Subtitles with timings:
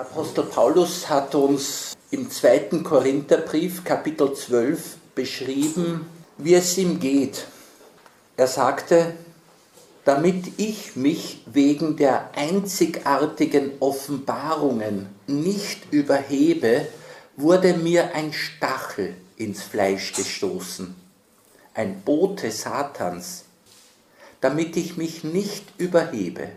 [0.00, 6.06] Apostel Paulus hat uns im zweiten Korintherbrief, Kapitel 12, beschrieben,
[6.38, 7.44] wie es ihm geht.
[8.38, 9.12] Er sagte,
[10.06, 16.86] damit ich mich wegen der einzigartigen Offenbarungen nicht überhebe,
[17.36, 20.96] wurde mir ein Stachel ins Fleisch gestoßen,
[21.74, 23.44] ein Bote Satans,
[24.40, 26.48] damit ich mich nicht überhebe.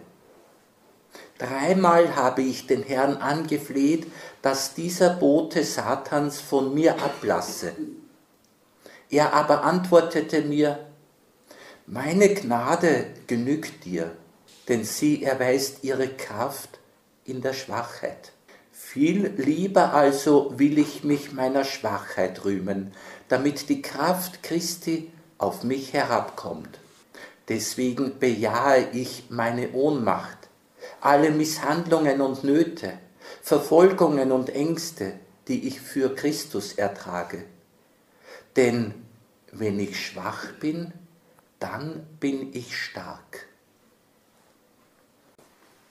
[1.44, 4.08] Dreimal habe ich den Herrn angefleht,
[4.42, 7.74] dass dieser Bote Satans von mir ablasse.
[9.10, 10.88] Er aber antwortete mir,
[11.86, 14.16] meine Gnade genügt dir,
[14.70, 16.80] denn sie erweist ihre Kraft
[17.26, 18.32] in der Schwachheit.
[18.72, 22.94] Viel lieber also will ich mich meiner Schwachheit rühmen,
[23.28, 26.80] damit die Kraft Christi auf mich herabkommt.
[27.50, 30.43] Deswegen bejahe ich meine Ohnmacht,
[31.04, 32.98] alle Misshandlungen und Nöte,
[33.42, 37.44] Verfolgungen und Ängste, die ich für Christus ertrage.
[38.56, 38.94] Denn
[39.52, 40.94] wenn ich schwach bin,
[41.60, 43.48] dann bin ich stark.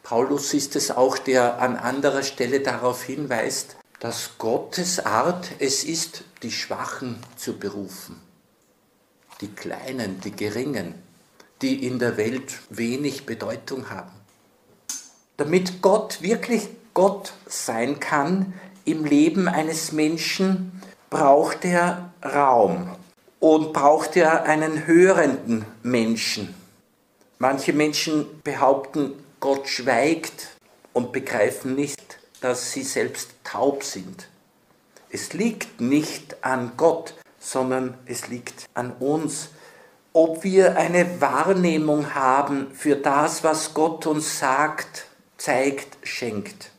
[0.03, 6.25] Paulus ist es auch, der an anderer Stelle darauf hinweist, dass Gottes Art es ist,
[6.43, 8.19] die Schwachen zu berufen,
[9.43, 10.95] die Kleinen, die Geringen,
[11.61, 14.22] die in der Welt wenig Bedeutung haben.
[15.43, 18.55] Damit Gott wirklich Gott sein kann
[18.85, 22.89] im Leben eines Menschen, braucht er Raum
[23.41, 26.55] und braucht er einen hörenden Menschen.
[27.41, 30.51] Manche Menschen behaupten, Gott schweigt
[30.93, 34.29] und begreifen nicht, dass sie selbst taub sind.
[35.11, 39.49] Es liegt nicht an Gott, sondern es liegt an uns,
[40.13, 45.07] ob wir eine Wahrnehmung haben für das, was Gott uns sagt,
[45.43, 46.71] zeigt, schenkt.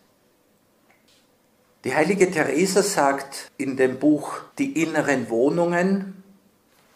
[1.84, 6.24] Die heilige Theresa sagt in dem Buch Die inneren Wohnungen,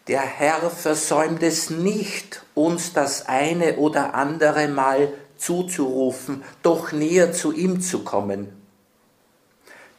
[0.06, 7.52] der Herr versäumt es nicht, uns das eine oder andere Mal zuzurufen, doch näher zu
[7.52, 8.48] ihm zu kommen.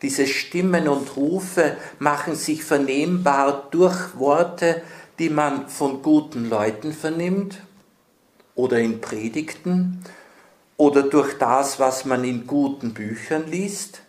[0.01, 4.81] Diese Stimmen und Rufe machen sich vernehmbar durch Worte,
[5.19, 7.61] die man von guten Leuten vernimmt
[8.55, 10.03] oder in Predigten
[10.79, 14.01] oder durch das, was man in guten Büchern liest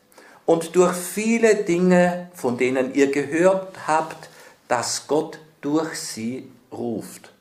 [0.46, 4.30] und durch viele Dinge, von denen ihr gehört habt,
[4.68, 7.32] dass Gott durch sie ruft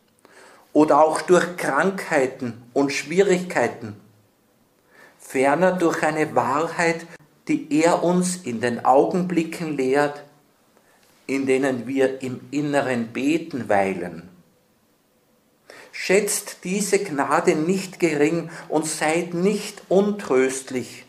[0.74, 3.96] oder auch durch Krankheiten und Schwierigkeiten,
[5.20, 7.06] ferner durch eine Wahrheit,
[7.48, 10.24] die er uns in den Augenblicken lehrt,
[11.28, 14.28] in denen wir im Inneren beten weilen.
[16.02, 21.04] Schätzt diese Gnade nicht gering und seid nicht untröstlich,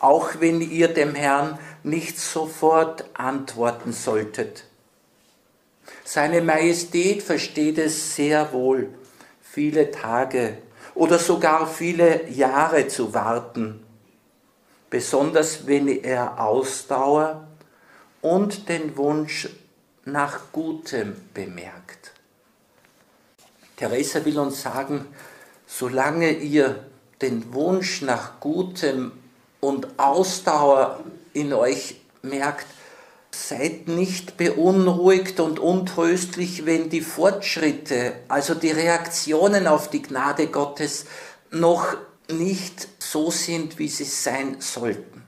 [0.00, 4.64] auch wenn ihr dem Herrn nicht sofort antworten solltet.
[6.04, 8.92] Seine Majestät versteht es sehr wohl,
[9.42, 10.58] viele Tage
[10.96, 13.80] oder sogar viele Jahre zu warten,
[14.90, 17.46] besonders wenn er Ausdauer
[18.22, 19.48] und den Wunsch
[20.04, 22.09] nach Gutem bemerkt.
[23.80, 25.06] Theresa will uns sagen,
[25.66, 26.84] solange ihr
[27.22, 29.12] den Wunsch nach Gutem
[29.60, 31.02] und Ausdauer
[31.32, 32.66] in euch merkt,
[33.32, 41.06] Seid nicht beunruhigt und untröstlich, wenn die Fortschritte, also die Reaktionen auf die Gnade Gottes
[41.52, 41.96] noch
[42.28, 45.22] nicht so sind, wie sie sein sollten.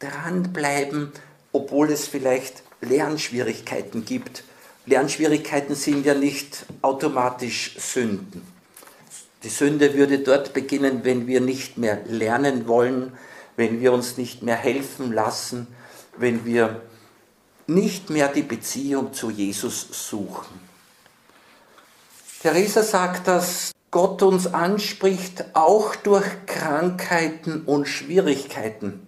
[0.00, 1.12] Dranbleiben,
[1.52, 4.42] obwohl es vielleicht Lernschwierigkeiten gibt.
[4.86, 8.46] Lernschwierigkeiten sind ja nicht automatisch Sünden.
[9.42, 13.12] Die Sünde würde dort beginnen, wenn wir nicht mehr lernen wollen,
[13.56, 15.66] wenn wir uns nicht mehr helfen lassen,
[16.16, 16.82] wenn wir
[17.66, 20.60] nicht mehr die Beziehung zu Jesus suchen.
[22.42, 29.03] Theresa sagt, dass Gott uns anspricht, auch durch Krankheiten und Schwierigkeiten.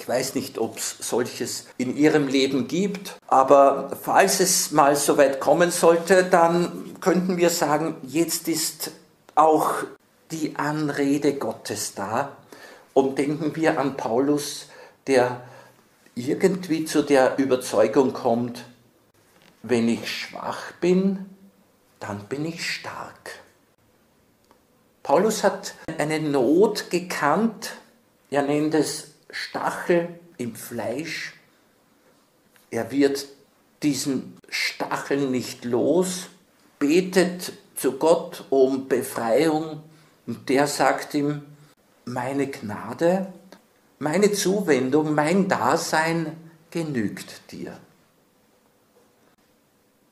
[0.00, 5.18] Ich weiß nicht, ob es solches in ihrem Leben gibt, aber falls es mal so
[5.18, 8.92] weit kommen sollte, dann könnten wir sagen, jetzt ist
[9.34, 9.74] auch
[10.30, 12.34] die Anrede Gottes da.
[12.94, 14.68] Und denken wir an Paulus,
[15.06, 15.42] der
[16.14, 18.64] irgendwie zu der Überzeugung kommt,
[19.62, 21.26] wenn ich schwach bin,
[21.98, 23.38] dann bin ich stark.
[25.02, 27.72] Paulus hat eine Not gekannt,
[28.30, 31.34] er nennt es Stachel im Fleisch.
[32.70, 33.26] Er wird
[33.82, 36.28] diesen Stachel nicht los,
[36.78, 39.82] betet zu Gott um Befreiung
[40.26, 41.42] und der sagt ihm,
[42.04, 43.32] meine Gnade
[44.00, 46.34] meine Zuwendung, mein Dasein
[46.70, 47.76] genügt dir.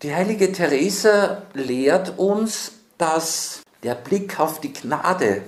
[0.03, 5.43] Die heilige Theresa lehrt uns, dass der Blick auf die Gnade,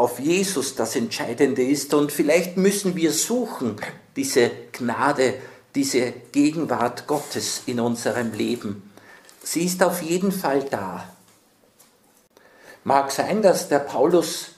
[0.00, 3.76] auf Jesus das Entscheidende ist und vielleicht müssen wir suchen,
[4.16, 5.34] diese Gnade,
[5.74, 8.90] diese Gegenwart Gottes in unserem Leben.
[9.42, 11.06] Sie ist auf jeden Fall da.
[12.82, 14.52] Mag sein, dass der Paulus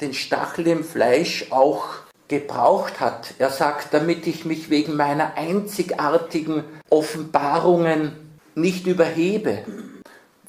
[0.00, 1.86] den Stachel im Fleisch auch
[2.26, 3.34] gebraucht hat.
[3.38, 9.64] Er sagt, damit ich mich wegen meiner einzigartigen Offenbarungen nicht überhebe.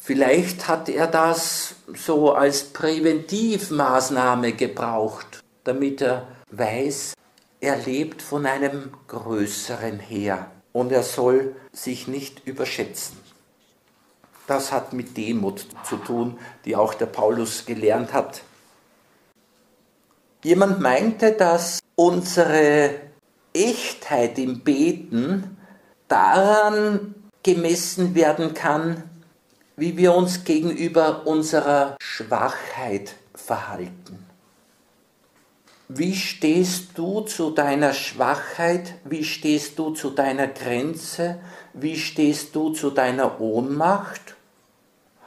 [0.03, 7.13] Vielleicht hat er das so als Präventivmaßnahme gebraucht, damit er weiß,
[7.59, 13.15] er lebt von einem Größeren her und er soll sich nicht überschätzen.
[14.47, 18.41] Das hat mit Demut zu tun, die auch der Paulus gelernt hat.
[20.43, 22.95] Jemand meinte, dass unsere
[23.53, 25.57] Echtheit im Beten
[26.07, 27.13] daran
[27.43, 29.10] gemessen werden kann,
[29.81, 34.27] wie wir uns gegenüber unserer Schwachheit verhalten.
[35.87, 38.93] Wie stehst du zu deiner Schwachheit?
[39.05, 41.39] Wie stehst du zu deiner Grenze?
[41.73, 44.35] Wie stehst du zu deiner Ohnmacht?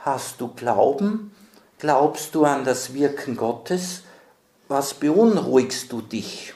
[0.02, 1.34] Hast du Glauben?
[1.80, 4.04] Glaubst du an das Wirken Gottes?
[4.68, 6.54] Was beunruhigst du dich?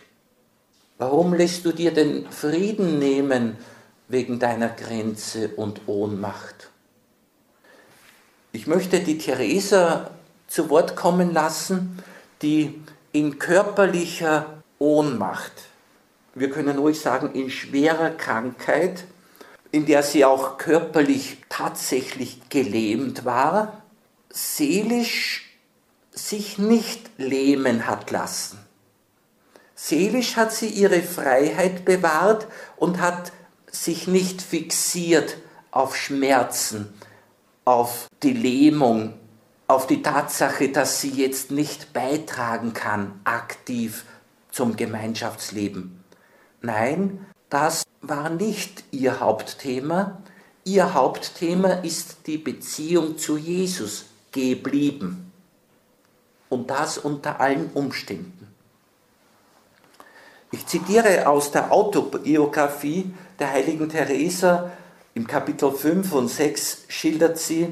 [0.99, 3.57] Warum lässt du dir den Frieden nehmen
[4.07, 6.71] wegen deiner Grenze und Ohnmacht?
[8.53, 10.11] Ich möchte die Theresa
[10.47, 12.03] zu Wort kommen lassen,
[12.41, 15.53] die in körperlicher Ohnmacht,
[16.35, 19.05] wir können ruhig sagen in schwerer Krankheit,
[19.71, 23.83] in der sie auch körperlich tatsächlich gelähmt war,
[24.31, 25.51] seelisch
[26.13, 28.59] sich nicht lähmen hat lassen.
[29.75, 32.47] Seelisch hat sie ihre Freiheit bewahrt
[32.77, 33.33] und hat
[33.71, 35.37] sich nicht fixiert
[35.71, 36.93] auf Schmerzen,
[37.69, 39.13] auf die Lähmung,
[39.67, 44.07] auf die Tatsache, dass sie jetzt nicht beitragen kann aktiv
[44.51, 46.03] zum Gemeinschaftsleben.
[46.63, 50.23] Nein, das war nicht ihr Hauptthema.
[50.65, 55.31] Ihr Hauptthema ist die Beziehung zu Jesus geblieben.
[56.49, 58.49] Und das unter allen Umständen.
[60.53, 64.73] Ich zitiere aus der Autobiografie der heiligen Teresa
[65.19, 67.67] im Kapitel 5 und 6 schildert sie,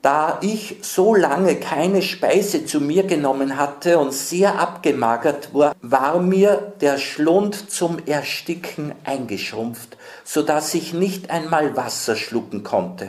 [0.00, 6.20] da ich so lange keine Speise zu mir genommen hatte und sehr abgemagert war, war
[6.20, 13.08] mir der Schlund zum Ersticken eingeschrumpft, so dass ich nicht einmal Wasser schlucken konnte.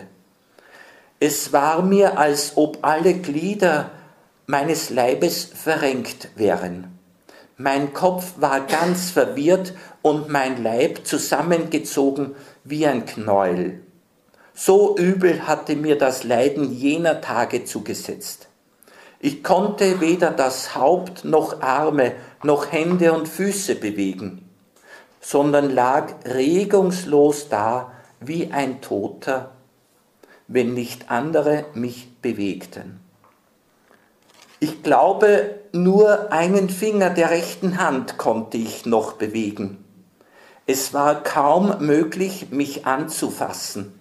[1.19, 3.91] Es war mir, als ob alle Glieder
[4.47, 6.99] meines Leibes verrenkt wären.
[7.61, 12.33] Mein Kopf war ganz verwirrt und mein Leib zusammengezogen
[12.69, 13.81] wie ein Knäuel.
[14.53, 18.47] So übel hatte mir das Leiden jener Tage zugesetzt.
[19.19, 22.13] Ich konnte weder das Haupt noch Arme
[22.43, 24.47] noch Hände und Füße bewegen,
[25.19, 29.51] sondern lag regungslos da wie ein Toter,
[30.47, 32.99] wenn nicht andere mich bewegten.
[34.61, 39.85] Ich glaube, nur einen Finger der rechten Hand konnte ich noch bewegen.
[40.69, 43.99] Es war kaum möglich, mich anzufassen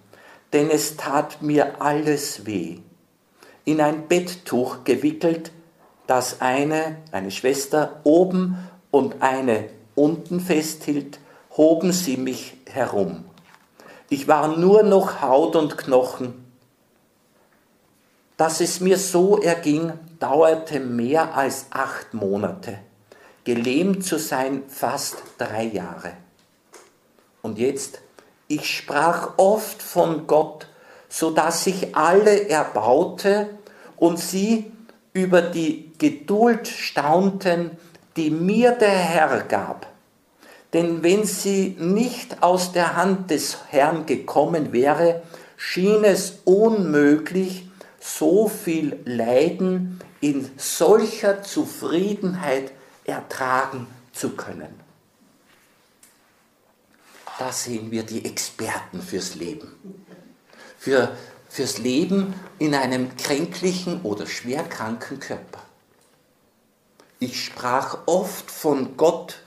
[0.53, 2.79] denn es tat mir alles weh.
[3.65, 5.51] In ein Betttuch gewickelt,
[6.07, 8.57] das eine, eine Schwester, oben
[8.89, 11.19] und eine unten festhielt,
[11.55, 13.25] hoben sie mich herum.
[14.09, 16.45] Ich war nur noch Haut und Knochen.
[18.37, 22.79] Dass es mir so erging, dauerte mehr als acht Monate.
[23.43, 26.13] Gelähmt zu sein fast drei Jahre.
[27.41, 27.99] Und jetzt
[28.51, 30.65] ich sprach oft von Gott,
[31.07, 33.47] so dass sich alle erbaute
[33.95, 34.71] und sie
[35.13, 37.77] über die Geduld staunten,
[38.17, 39.85] die mir der Herr gab.
[40.73, 45.21] Denn wenn sie nicht aus der Hand des Herrn gekommen wäre,
[45.55, 47.69] schien es unmöglich,
[47.99, 52.71] so viel Leiden in solcher Zufriedenheit
[53.03, 54.88] ertragen zu können.
[57.39, 59.71] Da sehen wir die Experten fürs Leben.
[60.77, 61.15] Für,
[61.47, 65.61] fürs Leben in einem kränklichen oder schwerkranken Körper.
[67.17, 69.41] Ich sprach oft von Gott,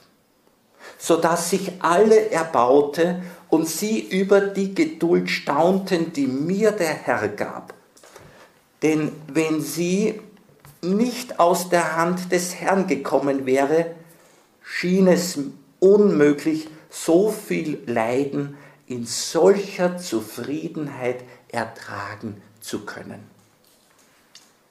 [0.97, 7.75] sodass sich alle erbaute und sie über die Geduld staunten, die mir der Herr gab.
[8.81, 10.19] Denn wenn sie
[10.81, 13.95] nicht aus der Hand des Herrn gekommen wäre,
[14.63, 15.39] schien es
[15.79, 18.57] unmöglich, so viel Leiden
[18.87, 23.31] in solcher Zufriedenheit ertragen zu können.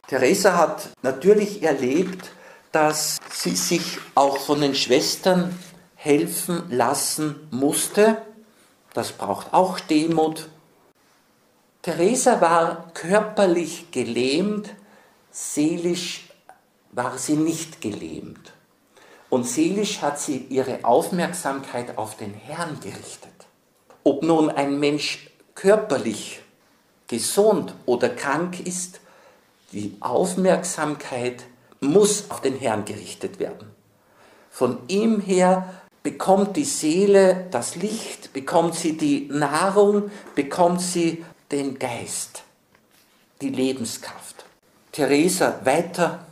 [0.07, 2.31] Theresa hat natürlich erlebt,
[2.71, 5.57] dass sie sich auch von den Schwestern
[5.95, 8.21] helfen lassen musste.
[8.93, 10.49] Das braucht auch Demut.
[11.81, 14.69] Theresa war körperlich gelähmt,
[15.31, 16.29] seelisch
[16.91, 18.53] war sie nicht gelähmt.
[19.31, 23.31] Und seelisch hat sie ihre Aufmerksamkeit auf den Herrn gerichtet.
[24.03, 26.41] Ob nun ein Mensch körperlich
[27.07, 28.99] gesund oder krank ist,
[29.71, 31.43] die Aufmerksamkeit
[31.79, 33.71] muss auf den Herrn gerichtet werden.
[34.49, 41.23] Von ihm her bekommt die Seele das Licht, bekommt sie die Nahrung, bekommt sie
[41.53, 42.43] den Geist,
[43.39, 44.43] die Lebenskraft.
[44.91, 46.25] Theresa weiter.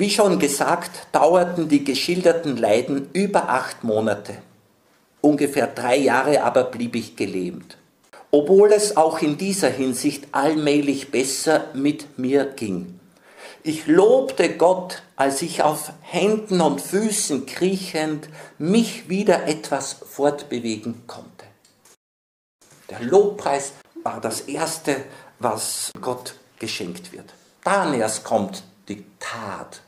[0.00, 4.32] Wie schon gesagt, dauerten die geschilderten Leiden über acht Monate.
[5.20, 7.76] Ungefähr drei Jahre aber blieb ich gelähmt.
[8.30, 12.98] Obwohl es auch in dieser Hinsicht allmählich besser mit mir ging.
[13.62, 21.44] Ich lobte Gott, als ich auf Händen und Füßen kriechend mich wieder etwas fortbewegen konnte.
[22.88, 24.96] Der Lobpreis war das Erste,
[25.40, 27.34] was Gott geschenkt wird.
[27.64, 29.82] Dann erst kommt die Tat,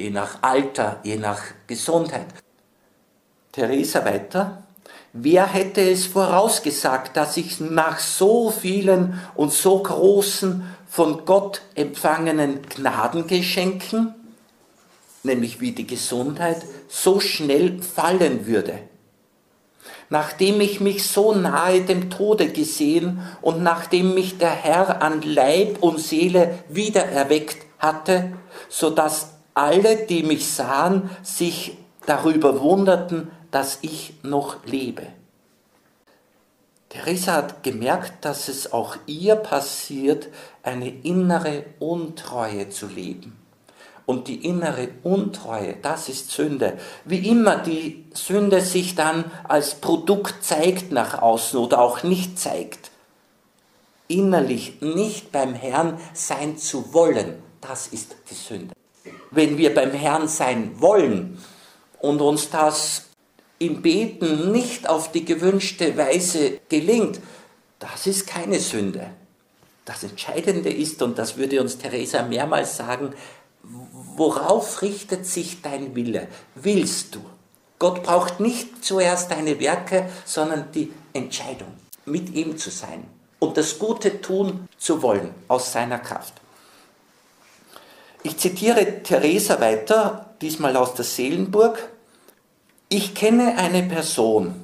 [0.00, 2.26] je nach Alter, je nach Gesundheit.
[3.52, 4.62] Theresa weiter.
[5.12, 12.62] Wer hätte es vorausgesagt, dass ich nach so vielen und so großen von Gott empfangenen
[12.62, 14.14] Gnadengeschenken,
[15.22, 18.78] nämlich wie die Gesundheit, so schnell fallen würde?
[20.08, 25.82] Nachdem ich mich so nahe dem Tode gesehen und nachdem mich der Herr an Leib
[25.82, 28.32] und Seele wiedererweckt hatte,
[28.68, 31.76] so dass alle, die mich sahen, sich
[32.06, 35.06] darüber wunderten, dass ich noch lebe.
[36.88, 40.28] Theresa hat gemerkt, dass es auch ihr passiert,
[40.62, 43.36] eine innere Untreue zu leben.
[44.06, 46.78] Und die innere Untreue, das ist Sünde.
[47.04, 52.90] Wie immer die Sünde sich dann als Produkt zeigt nach außen oder auch nicht zeigt.
[54.08, 58.79] Innerlich nicht beim Herrn sein zu wollen, das ist die Sünde.
[59.30, 61.38] Wenn wir beim Herrn sein wollen
[61.98, 63.06] und uns das
[63.58, 67.20] im Beten nicht auf die gewünschte Weise gelingt,
[67.78, 69.10] das ist keine Sünde.
[69.84, 73.12] Das Entscheidende ist, und das würde uns Theresa mehrmals sagen,
[73.62, 76.28] worauf richtet sich dein Wille?
[76.54, 77.20] Willst du?
[77.78, 81.72] Gott braucht nicht zuerst deine Werke, sondern die Entscheidung,
[82.04, 83.04] mit ihm zu sein
[83.38, 86.39] und das Gute tun zu wollen aus seiner Kraft.
[88.22, 91.88] Ich zitiere Theresa weiter, diesmal aus der Seelenburg.
[92.90, 94.54] Ich kenne eine Person,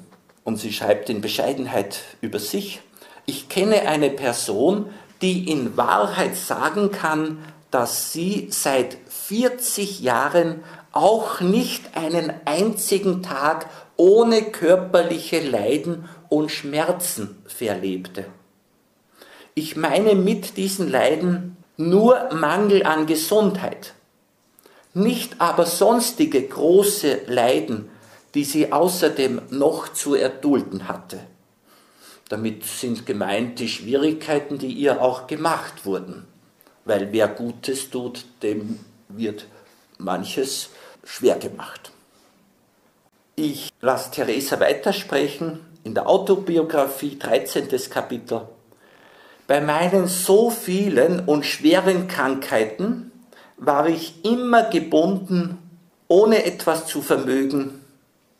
[0.45, 2.83] und sie schreibt in Bescheidenheit über sich,
[3.25, 4.91] ich kenne eine Person,
[5.23, 7.39] die in Wahrheit sagen kann,
[7.71, 17.43] dass sie seit 40 Jahren auch nicht einen einzigen Tag ohne körperliche Leiden und Schmerzen
[17.47, 18.27] verlebte.
[19.55, 23.95] Ich meine mit diesen Leiden nur Mangel an Gesundheit,
[24.95, 27.91] nicht aber sonstige große Leiden,
[28.35, 31.21] die sie außerdem noch zu erdulden hatte.
[32.29, 36.27] Damit sind gemeint die Schwierigkeiten, die ihr auch gemacht wurden.
[36.85, 39.47] Weil wer Gutes tut, dem wird
[39.99, 40.71] manches
[41.05, 41.93] schwer gemacht.
[43.37, 47.69] Ich lasse Theresa weitersprechen in der Autobiografie, 13.
[47.91, 48.49] Kapitel.
[49.47, 53.13] Bei meinen so vielen und schweren Krankheiten
[53.57, 55.59] war ich immer gebunden,
[56.09, 57.85] ohne etwas zu vermögen,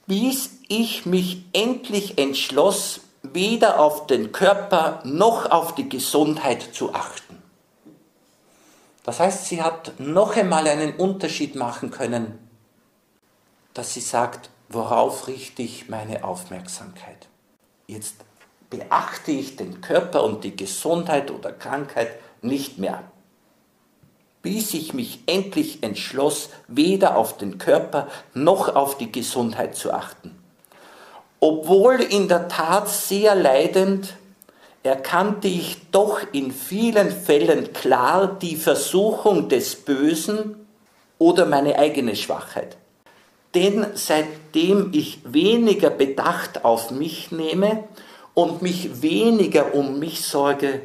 [0.07, 7.43] bis ich mich endlich entschloss, weder auf den Körper noch auf die Gesundheit zu achten.
[9.05, 12.39] Das heißt, sie hat noch einmal einen Unterschied machen können,
[13.75, 17.29] dass sie sagt, worauf richte ich meine Aufmerksamkeit?
[17.87, 18.17] Jetzt
[18.71, 22.11] beachte ich den Körper und die Gesundheit oder Krankheit
[22.43, 23.03] nicht mehr
[24.47, 30.39] bis ich mich endlich entschloss, weder auf den Körper noch auf die Gesundheit zu achten.
[31.41, 34.15] Obwohl in der Tat sehr leidend,
[34.85, 40.55] erkannte ich doch in vielen Fällen klar die Versuchung des Bösen
[41.19, 42.77] oder meine eigene Schwachheit.
[43.57, 47.83] Denn seitdem ich weniger Bedacht auf mich nehme
[48.37, 50.83] und mich weniger um mich sorge,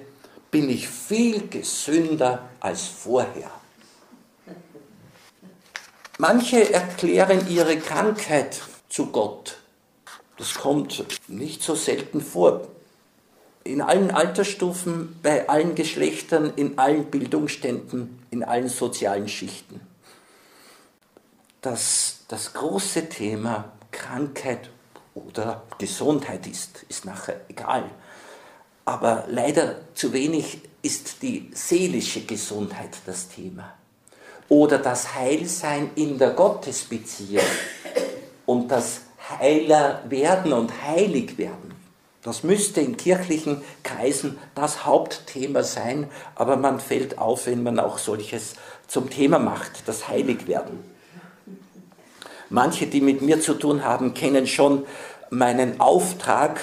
[0.51, 3.51] bin ich viel gesünder als vorher.
[6.17, 9.57] Manche erklären ihre Krankheit zu Gott.
[10.37, 12.69] Das kommt nicht so selten vor.
[13.65, 19.81] In allen Altersstufen, bei allen Geschlechtern, in allen Bildungsständen, in allen sozialen Schichten.
[21.61, 24.69] Dass das große Thema Krankheit
[25.15, 27.85] oder Gesundheit ist, ist nachher egal.
[28.85, 33.73] Aber leider zu wenig ist die seelische Gesundheit das Thema
[34.49, 37.45] oder das Heilsein in der Gottesbeziehung
[38.45, 39.01] und das
[39.39, 41.73] Heiler werden und heilig werden.
[42.23, 47.97] Das müsste in kirchlichen Kreisen das Hauptthema sein, aber man fällt auf, wenn man auch
[47.97, 48.55] solches
[48.87, 50.90] zum Thema macht, das Heiligwerden.
[52.51, 54.85] Manche, die mit mir zu tun haben, kennen schon
[55.29, 56.59] meinen Auftrag,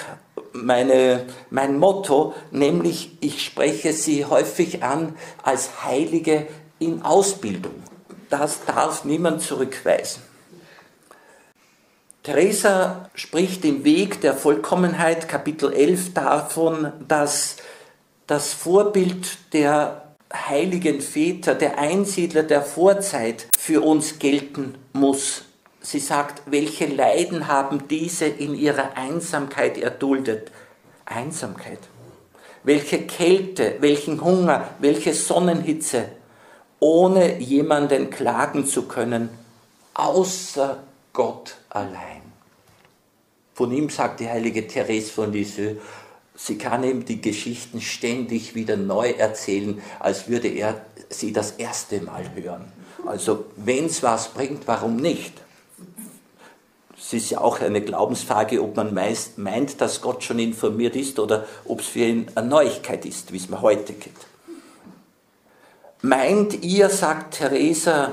[0.53, 6.45] meine, mein Motto, nämlich ich spreche sie häufig an als Heilige
[6.77, 7.73] in Ausbildung.
[8.29, 10.21] Das darf niemand zurückweisen.
[12.21, 17.57] Theresa spricht im Weg der Vollkommenheit, Kapitel 11, davon, dass
[18.27, 25.45] das Vorbild der heiligen Väter, der Einsiedler der Vorzeit für uns gelten muss.
[25.81, 30.51] Sie sagt, welche Leiden haben diese in ihrer Einsamkeit erduldet?
[31.05, 31.79] Einsamkeit.
[32.63, 36.09] Welche Kälte, welchen Hunger, welche Sonnenhitze,
[36.79, 39.29] ohne jemanden klagen zu können,
[39.93, 40.83] außer
[41.13, 42.21] Gott allein.
[43.53, 45.81] Von ihm sagt die heilige Therese von Lisieux,
[46.35, 52.01] sie kann ihm die Geschichten ständig wieder neu erzählen, als würde er sie das erste
[52.01, 52.71] Mal hören.
[53.05, 55.33] Also wenn es was bringt, warum nicht?
[57.09, 61.47] Es ist ja auch eine Glaubensfrage, ob man meint, dass Gott schon informiert ist oder
[61.65, 64.13] ob es für ihn eine Neuigkeit ist, wie es mir heute geht.
[66.03, 68.11] Meint ihr, sagt Theresa,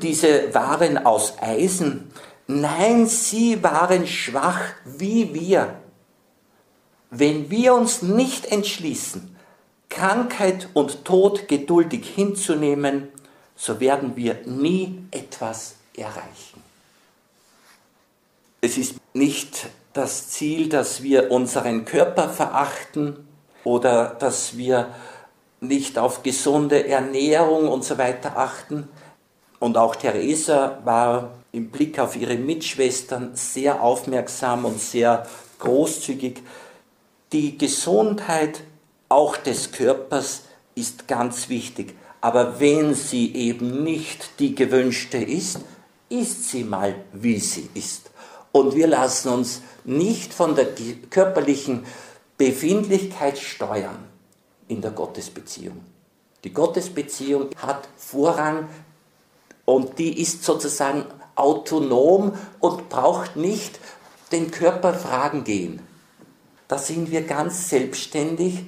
[0.00, 2.10] diese waren aus Eisen?
[2.46, 5.74] Nein, sie waren schwach wie wir.
[7.10, 9.36] Wenn wir uns nicht entschließen,
[9.90, 13.08] Krankheit und Tod geduldig hinzunehmen,
[13.56, 16.61] so werden wir nie etwas erreichen.
[18.64, 23.26] Es ist nicht das Ziel, dass wir unseren Körper verachten
[23.64, 24.94] oder dass wir
[25.60, 28.88] nicht auf gesunde Ernährung und so weiter achten.
[29.58, 35.26] Und auch Theresa war im Blick auf ihre Mitschwestern sehr aufmerksam und sehr
[35.58, 36.40] großzügig.
[37.32, 38.62] Die Gesundheit
[39.08, 40.42] auch des Körpers
[40.76, 41.96] ist ganz wichtig.
[42.20, 45.58] Aber wenn sie eben nicht die gewünschte ist,
[46.08, 48.11] ist sie mal, wie sie ist.
[48.52, 50.68] Und wir lassen uns nicht von der
[51.10, 51.86] körperlichen
[52.36, 53.98] Befindlichkeit steuern
[54.68, 55.80] in der Gottesbeziehung.
[56.44, 58.68] Die Gottesbeziehung hat Vorrang
[59.64, 63.78] und die ist sozusagen autonom und braucht nicht
[64.32, 65.80] den Körper fragen gehen.
[66.68, 68.64] Da sind wir ganz selbstständig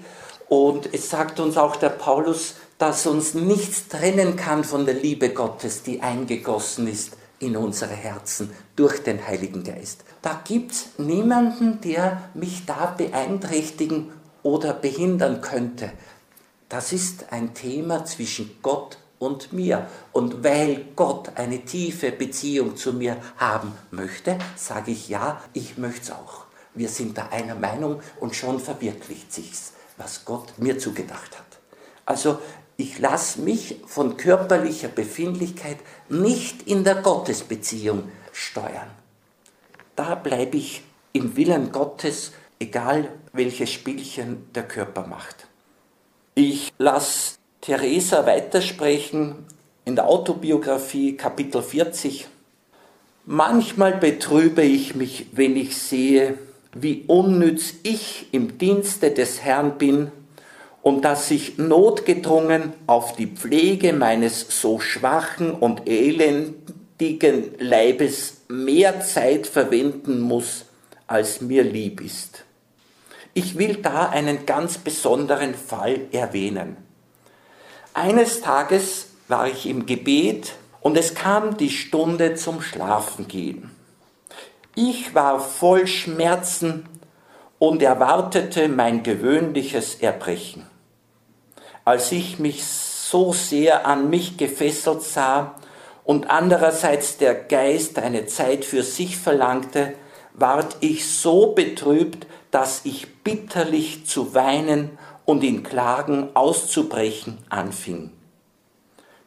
[0.48, 5.30] und es sagt uns auch der Paulus, dass uns nichts trennen kann von der Liebe
[5.30, 10.04] Gottes, die eingegossen ist in unsere Herzen durch den Heiligen Geist.
[10.22, 14.10] Da gibt es niemanden, der mich da beeinträchtigen
[14.42, 15.92] oder behindern könnte.
[16.68, 19.86] Das ist ein Thema zwischen Gott und mir.
[20.12, 26.02] Und weil Gott eine tiefe Beziehung zu mir haben möchte, sage ich ja, ich möchte
[26.02, 26.44] es auch.
[26.74, 31.44] Wir sind da einer Meinung und schon verwirklicht sich's, was Gott mir zugedacht hat.
[32.06, 32.38] Also
[32.76, 38.90] ich lasse mich von körperlicher Befindlichkeit nicht in der Gottesbeziehung steuern.
[39.96, 40.82] Da bleibe ich
[41.12, 45.46] im Willen Gottes egal welches Spielchen der Körper macht.
[46.34, 49.46] Ich lasse Theresa weitersprechen
[49.84, 52.26] in der Autobiografie Kapitel 40.
[53.26, 56.38] Manchmal betrübe ich mich, wenn ich sehe,
[56.74, 60.10] wie unnütz ich im Dienste des Herrn bin
[60.84, 69.46] und dass ich notgedrungen auf die Pflege meines so schwachen und elendigen Leibes mehr Zeit
[69.46, 70.66] verwenden muss,
[71.06, 72.44] als mir lieb ist.
[73.32, 76.76] Ich will da einen ganz besonderen Fall erwähnen.
[77.94, 83.70] Eines Tages war ich im Gebet und es kam die Stunde zum Schlafengehen.
[84.74, 86.84] Ich war voll Schmerzen
[87.58, 90.73] und erwartete mein gewöhnliches Erbrechen.
[91.84, 95.54] Als ich mich so sehr an mich gefesselt sah
[96.04, 99.94] und andererseits der Geist eine Zeit für sich verlangte,
[100.32, 108.10] ward ich so betrübt, dass ich bitterlich zu weinen und in Klagen auszubrechen anfing.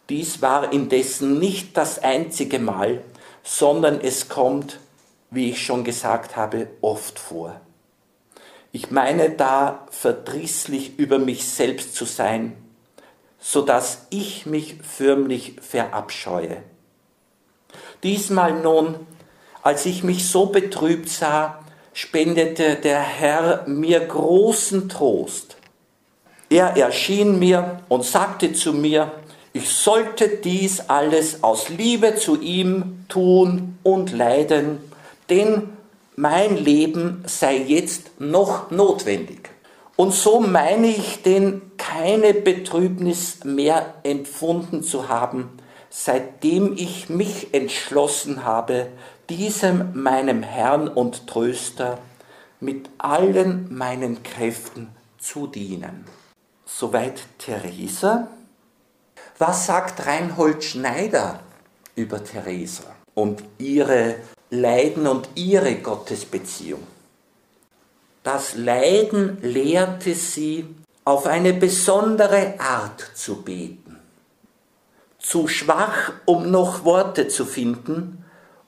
[0.10, 3.02] Dies war indessen nicht das einzige Mal,
[3.44, 4.80] sondern es kommt,
[5.30, 7.60] wie ich schon gesagt habe, oft vor.
[8.72, 12.56] Ich meine da verdrießlich über mich selbst zu sein,
[13.40, 16.64] so dass ich mich förmlich verabscheue.
[18.04, 18.96] Diesmal nun,
[19.64, 21.60] als ich mich so betrübt sah,
[21.94, 25.58] spendete der Herr mir großen Trost.
[26.50, 29.12] Er erschien mir und sagte zu mir,
[29.54, 34.78] ich sollte dies alles aus Liebe zu ihm tun und leiden,
[35.30, 35.77] denn
[36.18, 39.52] mein Leben sei jetzt noch notwendig.
[39.96, 45.50] Und so meine ich denn keine Betrübnis mehr empfunden zu haben,
[45.92, 48.88] seitdem ich mich entschlossen habe,
[49.30, 52.00] diesem meinem Herrn und Tröster
[52.60, 56.06] mit allen meinen Kräften zu dienen.
[56.66, 58.28] Soweit Theresa.
[59.38, 61.42] Was sagt Reinhold Schneider
[61.96, 64.16] über Theresa und ihre
[64.50, 66.84] Leiden und ihre Gottesbeziehung?
[68.24, 70.66] Das Leiden lehrte sie,
[71.04, 73.98] auf eine besondere Art zu beten.
[75.20, 78.26] Zu schwach, um noch Worte zu finden,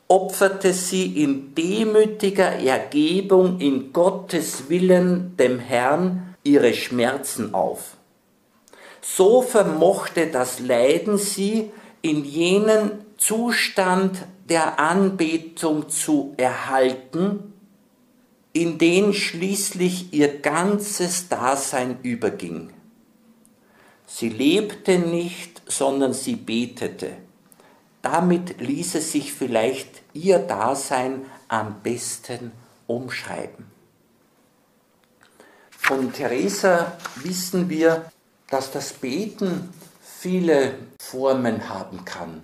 [0.07, 7.97] opferte sie in demütiger Ergebung in Gottes Willen dem Herrn ihre Schmerzen auf.
[9.01, 14.17] So vermochte das Leiden sie in jenen Zustand
[14.49, 17.53] der Anbetung zu erhalten,
[18.53, 22.73] in den schließlich ihr ganzes Dasein überging.
[24.07, 27.11] Sie lebte nicht, sondern sie betete.
[28.01, 32.51] Damit ließe sich vielleicht ihr Dasein am besten
[32.87, 33.65] umschreiben.
[35.69, 38.11] Von Theresa wissen wir,
[38.49, 39.69] dass das Beten
[40.01, 42.41] viele Formen haben kann.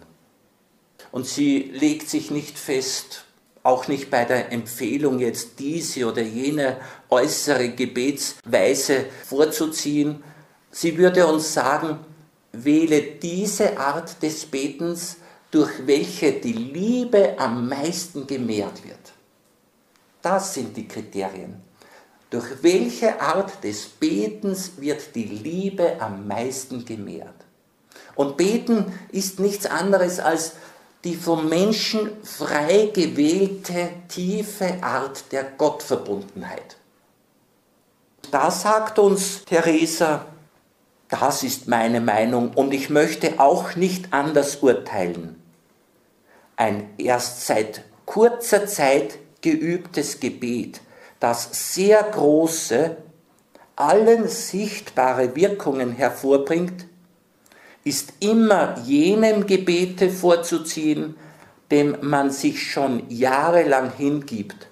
[1.16, 3.24] Und sie legt sich nicht fest,
[3.64, 6.76] auch nicht bei der Empfehlung jetzt diese oder jene
[7.10, 10.22] äußere Gebetsweise vorzuziehen.
[10.72, 12.00] Sie würde uns sagen,
[12.52, 15.16] wähle diese Art des Betens,
[15.52, 19.14] durch welche die Liebe am meisten gemehrt wird.
[20.22, 21.62] Das sind die Kriterien.
[22.30, 27.46] Durch welche Art des Betens wird die Liebe am meisten gemehrt?
[28.16, 30.56] Und beten ist nichts anderes als
[31.06, 36.78] die vom Menschen frei gewählte tiefe Art der Gottverbundenheit.
[38.32, 40.26] Da sagt uns Theresa,
[41.08, 45.40] das ist meine Meinung und ich möchte auch nicht anders urteilen.
[46.56, 50.82] Ein erst seit kurzer Zeit geübtes Gebet,
[51.20, 52.98] das sehr große,
[53.76, 56.88] allen sichtbare Wirkungen hervorbringt,
[57.86, 61.16] ist immer jenem Gebete vorzuziehen,
[61.72, 64.68] dem man sich schon jahrelang hingibt,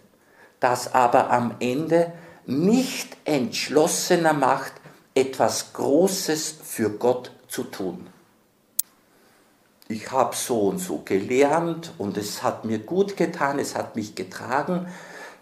[0.60, 2.12] das aber am Ende
[2.46, 4.74] nicht entschlossener macht,
[5.16, 8.08] etwas Großes für Gott zu tun.
[9.88, 14.16] Ich habe so und so gelernt und es hat mir gut getan, es hat mich
[14.16, 14.88] getragen.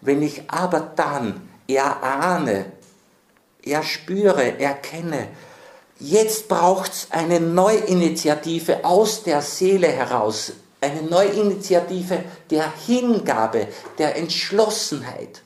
[0.01, 2.65] Wenn ich aber dann erahne,
[3.63, 5.29] erspüre, erkenne,
[6.04, 13.68] Jetzt braucht es eine Neuinitiative aus der Seele heraus, eine Neuinitiative der Hingabe,
[14.00, 15.44] der Entschlossenheit,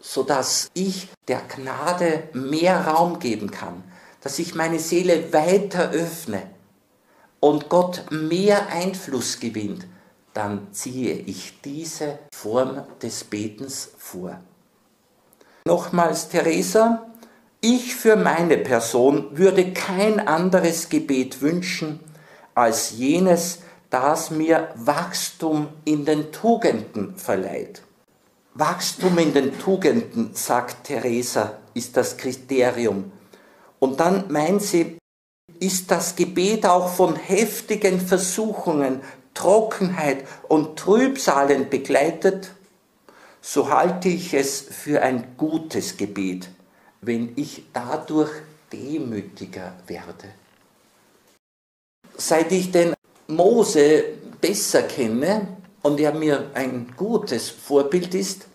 [0.00, 3.84] sodass ich der Gnade mehr Raum geben kann,
[4.22, 6.42] dass ich meine Seele weiter öffne
[7.38, 9.86] und Gott mehr Einfluss gewinnt,
[10.32, 14.40] dann ziehe ich diese Form des Betens vor.
[15.66, 17.07] Nochmals, Theresa,
[17.60, 22.00] ich für meine Person würde kein anderes Gebet wünschen
[22.54, 27.82] als jenes, das mir Wachstum in den Tugenden verleiht.
[28.54, 33.12] Wachstum in den Tugenden, sagt Theresa, ist das Kriterium.
[33.78, 34.98] Und dann meint sie,
[35.60, 39.00] ist das Gebet auch von heftigen Versuchungen,
[39.34, 42.52] Trockenheit und Trübsalen begleitet,
[43.40, 46.48] so halte ich es für ein gutes Gebet
[47.00, 48.30] wenn ich dadurch
[48.72, 50.28] demütiger werde.
[52.16, 52.94] Seit ich den
[53.28, 54.04] Mose
[54.40, 58.46] besser kenne und er mir ein gutes Vorbild ist,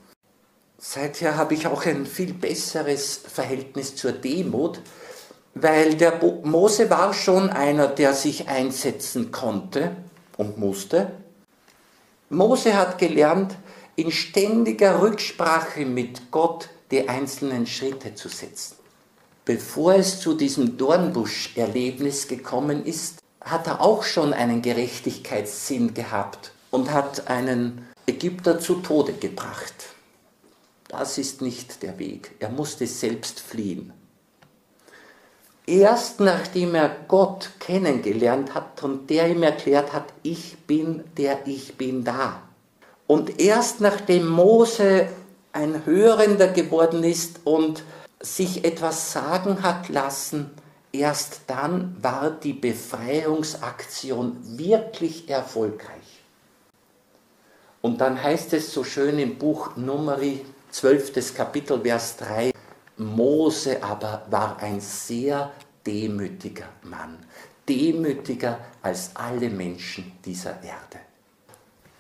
[0.77, 4.81] seither habe ich auch ein viel besseres Verhältnis zur Demut,
[5.55, 9.95] weil der Mose war schon einer, der sich einsetzen konnte
[10.37, 11.11] und musste.
[12.29, 13.55] Mose hat gelernt,
[13.95, 18.75] in ständiger Rücksprache mit Gott die einzelnen Schritte zu setzen.
[19.45, 26.91] Bevor es zu diesem Dornbusch-Erlebnis gekommen ist, hat er auch schon einen Gerechtigkeitssinn gehabt und
[26.91, 29.73] hat einen Ägypter zu Tode gebracht.
[30.87, 32.31] Das ist nicht der Weg.
[32.39, 33.91] Er musste selbst fliehen.
[35.65, 41.75] Erst nachdem er Gott kennengelernt hat und der ihm erklärt hat, ich bin der ich
[41.75, 42.43] bin da.
[43.07, 45.07] Und erst nachdem Mose
[45.53, 47.83] ein Hörender geworden ist und
[48.19, 50.51] sich etwas sagen hat lassen,
[50.91, 56.23] erst dann war die Befreiungsaktion wirklich erfolgreich.
[57.81, 61.35] Und dann heißt es so schön im Buch Numeri 12.
[61.35, 62.51] Kapitel, Vers 3,
[62.97, 65.51] Mose aber war ein sehr
[65.85, 67.17] demütiger Mann,
[67.67, 70.99] demütiger als alle Menschen dieser Erde.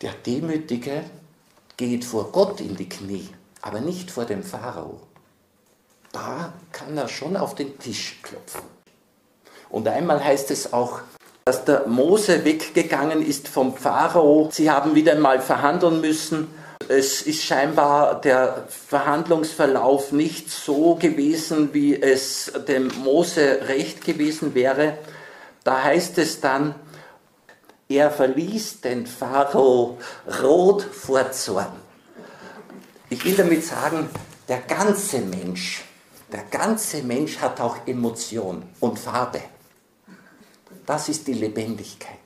[0.01, 1.03] Der Demütige
[1.75, 3.29] geht vor Gott in die Knie,
[3.63, 4.99] aber nicht vor dem Pharao.
[6.11, 8.61] Da kann er schon auf den Tisch klopfen.
[9.69, 10.99] Und einmal heißt es auch,
[11.45, 14.49] dass der Mose weggegangen ist vom Pharao.
[14.51, 16.47] Sie haben wieder mal verhandeln müssen
[16.89, 24.97] es ist scheinbar der Verhandlungsverlauf nicht so gewesen, wie es dem Mose recht gewesen wäre.
[25.63, 26.75] Da heißt es dann,
[27.87, 29.97] er verließ den Pharao
[30.41, 31.82] rot vor Zorn.
[33.13, 34.09] Ich will damit sagen,
[34.47, 35.83] der ganze Mensch,
[36.31, 39.39] der ganze Mensch hat auch Emotion und Farbe.
[40.87, 42.17] Das ist die Lebendigkeit.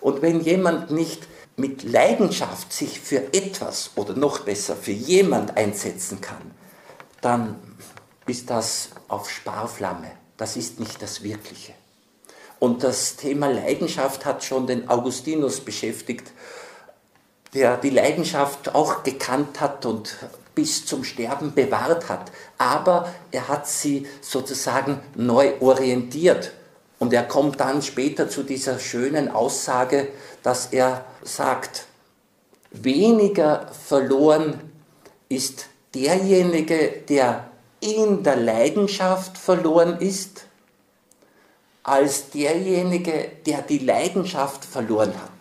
[0.00, 6.22] Und wenn jemand nicht mit Leidenschaft sich für etwas oder noch besser für jemand einsetzen
[6.22, 6.52] kann,
[7.20, 7.56] dann
[8.26, 10.10] ist das auf Sparflamme.
[10.38, 11.74] Das ist nicht das Wirkliche.
[12.58, 16.32] Und das Thema Leidenschaft hat schon den Augustinus beschäftigt,
[17.54, 20.16] der die Leidenschaft auch gekannt hat und
[20.54, 22.30] bis zum Sterben bewahrt hat.
[22.58, 26.52] Aber er hat sie sozusagen neu orientiert.
[26.98, 30.08] Und er kommt dann später zu dieser schönen Aussage,
[30.42, 31.86] dass er sagt,
[32.70, 34.60] weniger verloren
[35.28, 40.44] ist derjenige, der in der Leidenschaft verloren ist,
[41.82, 45.39] als derjenige, der die Leidenschaft verloren hat.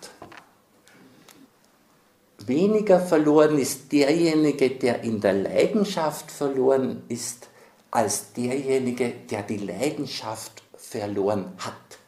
[2.49, 7.47] Weniger verloren ist derjenige, der in der Leidenschaft verloren ist,
[7.91, 11.99] als derjenige, der die Leidenschaft verloren hat.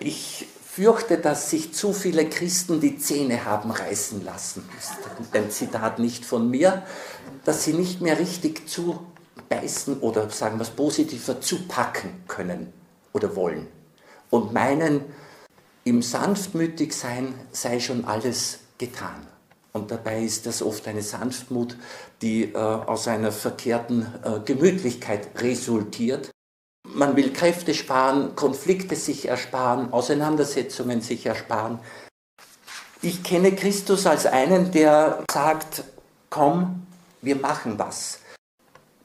[0.00, 4.68] Ich fürchte, dass sich zu viele Christen die Zähne haben reißen lassen.
[4.76, 4.96] Ist
[5.32, 6.82] ein Zitat nicht von mir,
[7.44, 12.72] dass sie nicht mehr richtig zubeißen oder sagen wir es positiver zupacken können
[13.12, 13.68] oder wollen
[14.30, 15.04] und meinen,
[15.84, 19.28] im Sanftmütigsein sei schon alles getan.
[19.76, 21.76] Und dabei ist das oft eine Sanftmut,
[22.22, 26.30] die äh, aus einer verkehrten äh, Gemütlichkeit resultiert
[26.96, 31.78] man will Kräfte sparen, Konflikte sich ersparen, Auseinandersetzungen sich ersparen.
[33.02, 35.84] Ich kenne Christus als einen, der sagt,
[36.30, 36.86] komm,
[37.22, 38.20] wir machen was.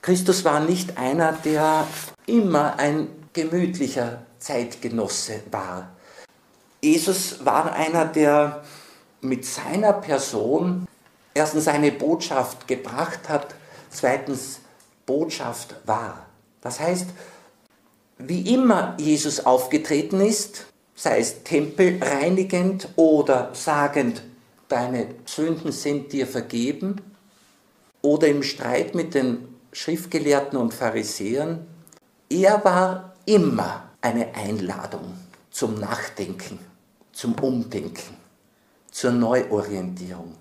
[0.01, 1.86] Christus war nicht einer, der
[2.25, 5.91] immer ein gemütlicher Zeitgenosse war.
[6.81, 8.63] Jesus war einer, der
[9.21, 10.88] mit seiner Person
[11.34, 13.55] erstens seine Botschaft gebracht hat,
[13.89, 14.60] zweitens
[15.05, 16.25] Botschaft war.
[16.62, 17.07] Das heißt,
[18.17, 24.21] wie immer Jesus aufgetreten ist, sei es tempelreinigend oder sagend,
[24.67, 27.01] deine Sünden sind dir vergeben,
[28.01, 31.67] oder im Streit mit den Schriftgelehrten und Pharisäern,
[32.29, 35.13] er war immer eine Einladung
[35.51, 36.60] zum Nachdenken,
[37.12, 38.17] zum Umdenken,
[38.91, 40.36] zur Neuorientierung.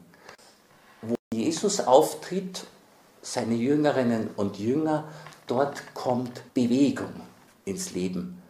[1.02, 2.66] Wo Jesus auftritt,
[3.22, 5.04] seine Jüngerinnen und Jünger,
[5.46, 7.12] dort kommt Bewegung
[7.64, 8.42] ins Leben.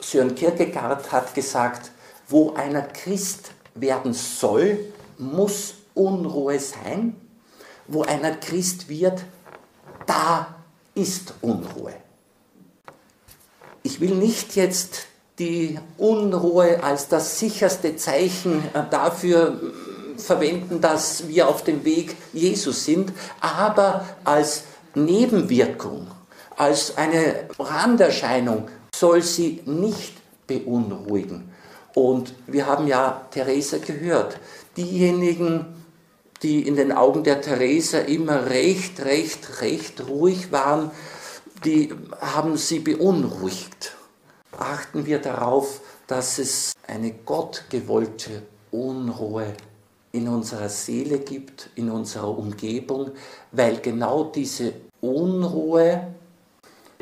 [0.00, 1.90] Sören Kierkegaard hat gesagt,
[2.28, 4.78] wo einer Christ werden soll,
[5.18, 7.16] muss Unruhe sein.
[7.86, 9.24] Wo einer Christ wird,
[10.06, 10.54] da
[10.94, 11.94] ist Unruhe.
[13.82, 15.06] Ich will nicht jetzt
[15.40, 19.58] die Unruhe als das sicherste Zeichen äh, dafür
[20.18, 26.06] verwenden, dass wir auf dem Weg Jesus sind, aber als Nebenwirkung
[26.56, 30.12] als eine Randerscheinung soll sie nicht
[30.46, 31.50] beunruhigen.
[31.94, 34.38] Und wir haben ja Theresa gehört,
[34.76, 35.64] diejenigen,
[36.42, 40.90] die in den Augen der Theresa immer recht, recht, recht ruhig waren,
[41.64, 43.96] die haben sie beunruhigt.
[44.60, 49.54] Achten wir darauf, dass es eine gottgewollte Unruhe
[50.12, 53.12] in unserer Seele gibt, in unserer Umgebung,
[53.52, 56.14] weil genau diese Unruhe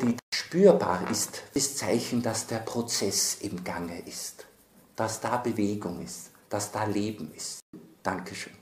[0.01, 4.45] die spürbar ist, ist Zeichen, dass der Prozess im Gange ist,
[4.95, 7.59] dass da Bewegung ist, dass da Leben ist.
[8.01, 8.58] Dankeschön.